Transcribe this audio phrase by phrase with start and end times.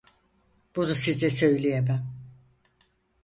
[0.75, 2.07] Bunu size söyleyemem.